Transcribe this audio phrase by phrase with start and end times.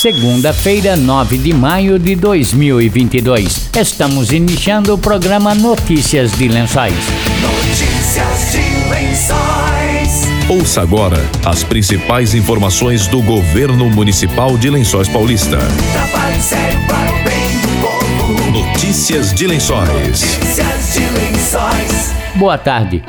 [0.00, 3.68] segunda-feira, 9 de maio de 2022.
[3.78, 6.94] Estamos iniciando o programa Notícias de Lençóis.
[7.42, 10.26] Notícias de Lençóis.
[10.48, 15.58] Ouça agora as principais informações do governo municipal de Lençóis Paulista.
[15.92, 18.50] Trabalho sério para o bem do povo.
[18.52, 19.90] Notícias de Lençóis.
[19.90, 22.12] Notícias de Lençóis.
[22.36, 23.04] Boa tarde.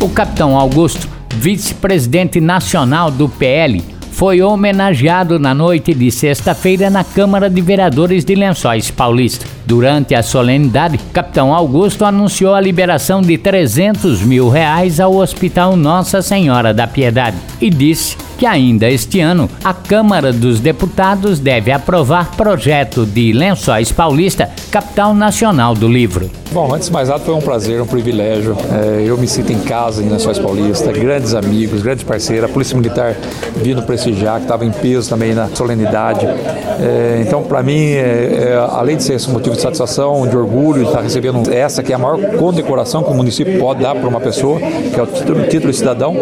[0.00, 1.06] O capitão Augusto,
[1.36, 8.34] vice-presidente nacional do PL, foi homenageado na noite de sexta-feira na Câmara de Vereadores de
[8.34, 9.57] Lençóis Paulista.
[9.68, 16.22] Durante a solenidade, capitão Augusto anunciou a liberação de 300 mil reais ao Hospital Nossa
[16.22, 22.30] Senhora da Piedade e disse que ainda este ano a Câmara dos Deputados deve aprovar
[22.36, 26.30] projeto de Lençóis Paulista, capital nacional do livro.
[26.52, 28.56] Bom, antes de mais nada, foi um prazer, um privilégio.
[28.72, 32.74] É, eu me sinto em casa em Lençóis Paulista, grandes amigos, grandes parceiros, a Polícia
[32.74, 33.14] Militar
[33.56, 36.24] vindo prestigiar, que estava em peso também na solenidade.
[36.24, 40.82] É, então, para mim, é, é, além de ser esse motivo de satisfação, de orgulho,
[40.82, 44.08] de estar recebendo essa que é a maior condecoração que o município pode dar para
[44.08, 46.16] uma pessoa, que é o título, título de cidadão,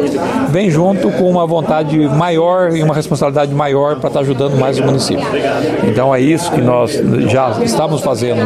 [0.48, 4.84] vem junto com uma vontade maior e uma responsabilidade maior para estar ajudando mais o
[4.84, 5.24] município.
[5.86, 6.92] Então, é isso que nós
[7.28, 8.40] já estávamos fazendo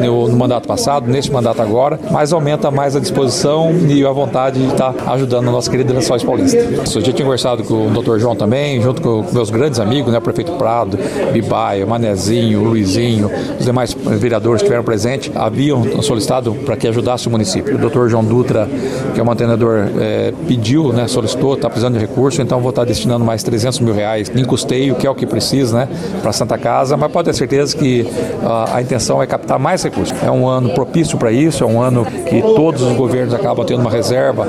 [0.00, 4.60] no, no mandato passado, neste mandato agora, mas aumenta mais a disposição e a vontade
[4.60, 6.58] de estar ajudando a nossa querida Lençóis Paulista.
[6.58, 8.18] Eu já tinha conversado com o Dr.
[8.18, 10.98] João também, junto com meus grandes amigos, né, o prefeito Prado,
[11.32, 17.30] Bibaia, Manezinho, Luizinho, os demais vereadores que estiveram presentes, haviam solicitado para que ajudasse o
[17.30, 17.76] município.
[17.76, 18.08] O Dr.
[18.08, 18.68] João Dutra,
[19.14, 22.84] que é o mantenedor, é, pediu, né, solicitou, está precisando de recurso, então vou estar
[22.84, 25.88] destinando mais 300 mil reais em custeio, que é o que precisa, né,
[26.22, 28.06] para Santa Casa, mas pode ter certeza que
[28.42, 30.14] a, a intenção é captar mais recursos.
[30.22, 33.80] É um ano propício para isso, é um ano que todos os governos acabam tendo
[33.80, 34.46] uma reserva,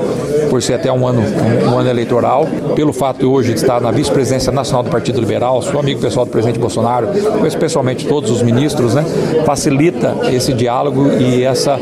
[0.50, 3.92] por ser até um ano, um, um ano eleitoral, pelo fato de hoje estar na
[3.92, 7.06] vice-presidência nacional do Partido Liberal, sou amigo pessoal do presidente Bolsonaro,
[7.38, 9.04] conheço pessoalmente todos os ministros, né,
[9.46, 11.78] facilita esse diálogo e essa,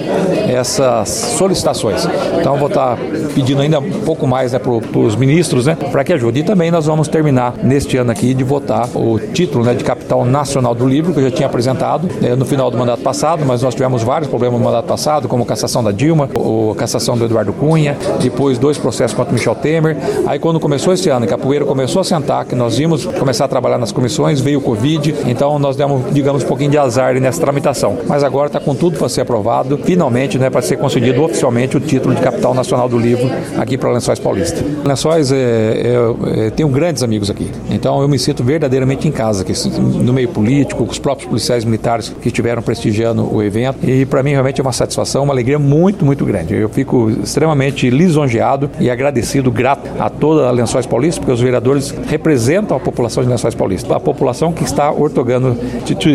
[0.46, 2.06] essas solicitações.
[2.38, 2.98] Então vou estar
[3.34, 6.40] pedindo ainda um pouco mais né, para os ministros né, para que ajude.
[6.40, 10.24] E também nós vamos terminar neste ano aqui de votar o título né, de capital
[10.24, 13.62] nacional do livro, que eu já tinha apresentado né, no final do mandato passado, mas
[13.62, 17.24] nós tivemos vários problemas no mandato passado, como a cassação da Dilma, a cassação do
[17.24, 19.96] Eduardo Cunha, depois dois processos contra Michel Temer.
[20.26, 23.44] Aí quando começou esse ano, que a poeira começou a sentar, que nós vimos começar
[23.44, 27.18] a trabalhar nas comissões, veio o Covid, então nós demos, digamos, um pouquinho de azar
[27.20, 27.98] nessa tramitação.
[28.06, 31.80] Mas agora está com tudo para ser aprovado, finalmente, né, para ser concedido oficialmente o
[31.80, 34.64] título de capital nacional do livro aqui para Lençóis Paulista.
[34.84, 39.42] Lençóis, é, é, é, tenho grandes amigos aqui, então eu me sinto verdadeiramente em casa,
[39.42, 44.04] aqui, no meio político, com os próprios policiais militares que estiveram prestigiando o evento, e
[44.04, 46.54] para mim realmente é uma satisfação, uma alegria muito, muito grande.
[46.54, 48.47] Eu fico extremamente lisonjeado
[48.80, 53.28] e agradecido, grato a toda a Lençóis Paulista, porque os vereadores representam a população de
[53.28, 55.56] Lençóis Paulista, a população que está ortogando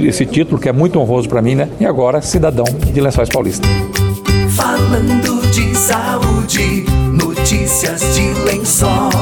[0.07, 1.69] esse título, que é muito honroso para mim, né?
[1.79, 3.67] E agora, cidadão de Lençóis Paulista.
[4.49, 9.12] Falando de saúde, notícias de Lençóis.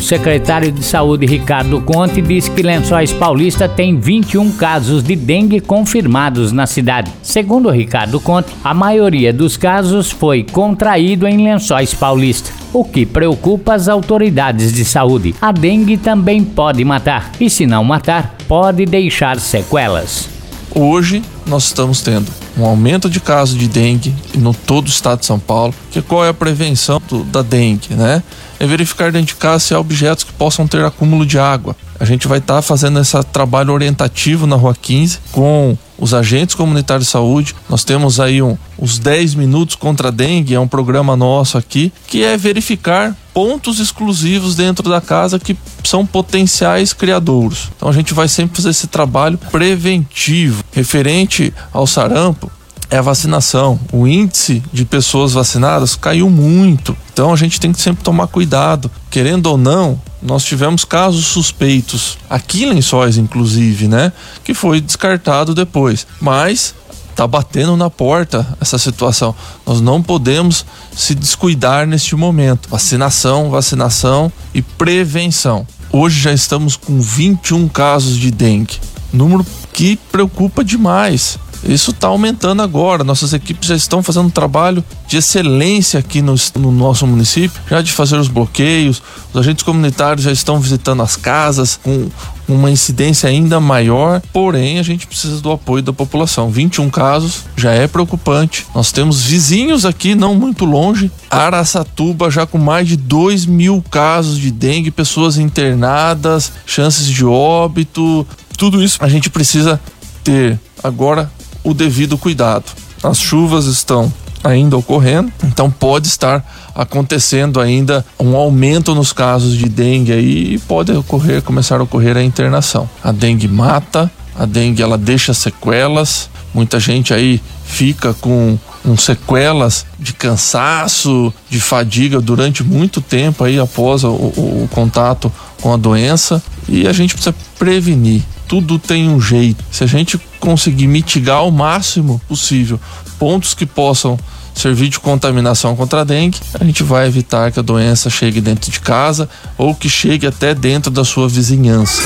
[0.00, 5.60] O secretário de Saúde Ricardo Conte diz que Lençóis Paulista tem 21 casos de dengue
[5.60, 7.12] confirmados na cidade.
[7.22, 13.74] Segundo Ricardo Conte, a maioria dos casos foi contraído em Lençóis Paulista, o que preocupa
[13.74, 15.34] as autoridades de saúde.
[15.38, 20.30] A dengue também pode matar, e se não matar, pode deixar sequelas.
[20.74, 25.26] Hoje nós estamos tendo um aumento de casos de dengue no todo o estado de
[25.26, 25.74] São Paulo.
[25.90, 28.22] Que qual é a prevenção do, da dengue, né?
[28.58, 31.74] É verificar casa se há objetos que possam ter acúmulo de água.
[31.98, 36.54] A gente vai estar tá fazendo esse trabalho orientativo na Rua 15 com os agentes
[36.54, 37.54] comunitários de saúde.
[37.68, 41.92] Nós temos aí um, os 10 minutos contra a dengue, é um programa nosso aqui,
[42.06, 47.70] que é verificar pontos exclusivos dentro da casa que são potenciais criadouros.
[47.76, 52.50] Então a gente vai sempre fazer esse trabalho preventivo referente ao sarampo
[52.90, 53.78] é a vacinação.
[53.92, 56.96] O índice de pessoas vacinadas caiu muito.
[57.12, 58.90] Então a gente tem que sempre tomar cuidado.
[59.08, 64.12] Querendo ou não, nós tivemos casos suspeitos, aqui em Lençóis, inclusive, né?
[64.42, 66.06] Que foi descartado depois.
[66.20, 66.74] Mas
[67.20, 69.34] tá batendo na porta essa situação.
[69.66, 72.70] Nós não podemos se descuidar neste momento.
[72.70, 75.66] Vacinação, vacinação e prevenção.
[75.92, 78.78] Hoje já estamos com 21 casos de dengue.
[79.12, 81.38] Número que preocupa demais.
[81.62, 83.04] Isso está aumentando agora.
[83.04, 87.82] Nossas equipes já estão fazendo um trabalho de excelência aqui no, no, nosso município, já
[87.82, 89.02] de fazer os bloqueios.
[89.30, 92.08] Os agentes comunitários já estão visitando as casas com
[92.54, 96.50] uma incidência ainda maior, porém a gente precisa do apoio da população.
[96.50, 98.66] 21 casos já é preocupante.
[98.74, 104.38] Nós temos vizinhos aqui, não muito longe, Araçatuba já com mais de 2 mil casos
[104.38, 108.26] de dengue, pessoas internadas, chances de óbito,
[108.56, 109.80] tudo isso a gente precisa
[110.22, 111.30] ter agora
[111.64, 112.64] o devido cuidado.
[113.02, 116.44] As chuvas estão ainda ocorrendo, então pode estar
[116.74, 122.16] acontecendo ainda um aumento nos casos de dengue aí e pode ocorrer, começar a ocorrer
[122.16, 122.88] a internação.
[123.02, 129.86] A dengue mata, a dengue ela deixa sequelas, muita gente aí fica com um sequelas
[129.98, 135.76] de cansaço, de fadiga durante muito tempo aí após o, o, o contato com a
[135.76, 138.22] doença e a gente precisa prevenir.
[138.50, 139.64] Tudo tem um jeito.
[139.70, 142.80] Se a gente conseguir mitigar ao máximo possível
[143.16, 144.18] pontos que possam
[144.52, 148.68] servir de contaminação contra a dengue, a gente vai evitar que a doença chegue dentro
[148.68, 152.02] de casa ou que chegue até dentro da sua vizinhança.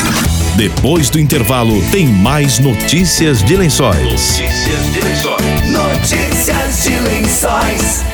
[0.55, 4.03] Depois do intervalo, tem mais notícias de lençóis.
[4.03, 5.71] Notícias de lençóis.
[5.71, 8.14] Notícias de lençóis.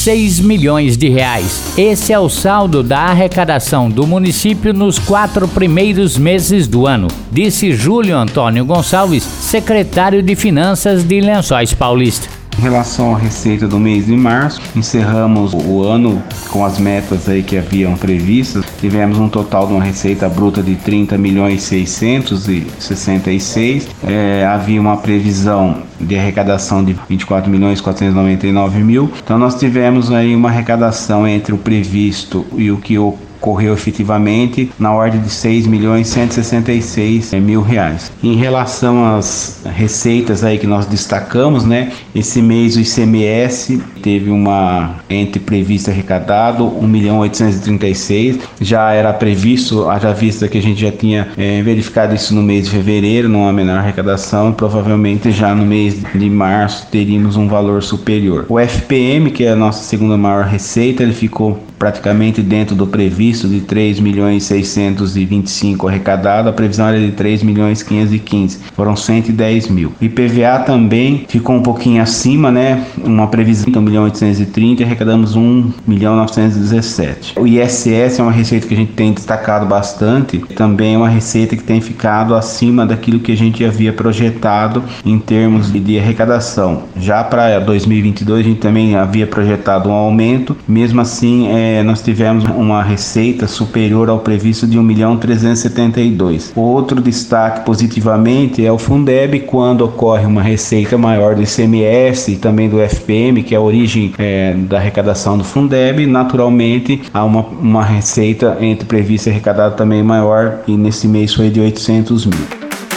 [0.00, 1.74] 6 milhões de reais.
[1.76, 7.72] Esse é o saldo da arrecadação do município nos quatro primeiros meses do ano, disse
[7.72, 12.39] Júlio Antônio Gonçalves, secretário de Finanças de Lençóis Paulista.
[12.60, 17.42] Em relação à receita do mês de março, encerramos o ano com as metas aí
[17.42, 18.66] que haviam previstas.
[18.78, 23.88] Tivemos um total de uma receita bruta de 30 milhões 666.
[24.06, 29.10] É, havia uma previsão de arrecadação de 24 milhões 499 mil.
[29.24, 33.29] Então nós tivemos aí uma arrecadação entre o previsto e o que ocorreu
[33.72, 38.12] efetivamente na ordem de 6 milhões 166 mil reais.
[38.22, 41.92] Em relação às receitas aí que nós destacamos, né?
[42.14, 49.12] Esse mês o ICMS teve uma entre previsto e arrecadado 1 milhão 836, já era
[49.12, 53.28] previsto, haja vista que a gente já tinha eh, verificado isso no mês de fevereiro,
[53.28, 58.46] numa menor arrecadação, provavelmente já no mês de março teríamos um valor superior.
[58.48, 63.48] O FPM, que é a nossa segunda maior receita, ele ficou praticamente dentro do previsto
[63.48, 69.94] de 3 milhões 625 arrecadado, a previsão era de 3 milhões 515, foram 110 mil.
[69.98, 72.84] IPVA também ficou um pouquinho acima, né?
[73.02, 77.40] Uma previsão de 1 milhão 830 e arrecadamos 1 milhão 917.
[77.40, 81.56] O ISS é uma receita que a gente tem destacado bastante, também é uma receita
[81.56, 86.82] que tem ficado acima daquilo que a gente havia projetado em termos de, de arrecadação.
[86.94, 92.44] Já para 2022 a gente também havia projetado um aumento, mesmo assim é, nós tivemos
[92.44, 96.52] uma receita superior ao previsto de 1 milhão 372.
[96.54, 102.68] Outro destaque positivamente é o Fundeb, quando ocorre uma receita maior do ICMS e também
[102.68, 107.84] do FPM, que é a origem é, da arrecadação do Fundeb, naturalmente há uma, uma
[107.84, 112.46] receita entre previsto e arrecadado também maior e nesse mês foi de 800 mil.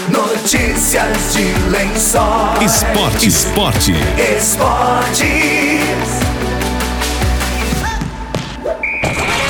[0.09, 2.61] Notícias de lençóis.
[2.61, 3.93] Esporte, esporte.
[4.37, 5.72] Esportes.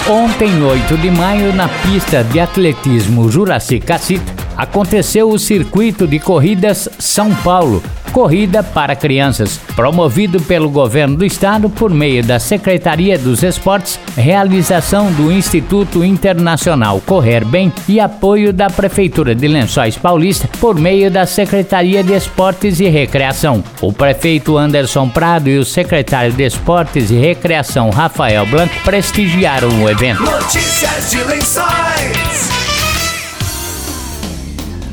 [0.10, 6.90] Ontem, 8 de maio, na pista de atletismo Juraci Cacita, aconteceu o circuito de corridas
[7.00, 7.82] São Paulo,
[8.14, 15.12] corrida para crianças, promovido pelo governo do estado por meio da Secretaria dos Esportes, realização
[15.12, 21.26] do Instituto Internacional Correr Bem e apoio da Prefeitura de Lençóis Paulista por meio da
[21.26, 23.64] Secretaria de Esportes e Recreação.
[23.82, 29.90] O prefeito Anderson Prado e o secretário de Esportes e Recreação Rafael Blanco prestigiaram o
[29.90, 30.22] evento.
[30.22, 32.63] Notícias de lençóis.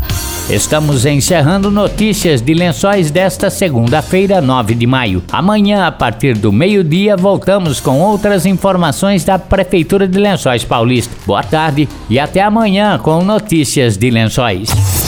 [0.49, 5.23] Estamos encerrando notícias de lençóis desta segunda-feira, 9 de maio.
[5.31, 11.15] Amanhã, a partir do meio-dia, voltamos com outras informações da Prefeitura de Lençóis Paulista.
[11.27, 15.08] Boa tarde e até amanhã com notícias de lençóis.